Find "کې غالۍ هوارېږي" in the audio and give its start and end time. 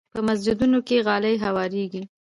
0.87-2.03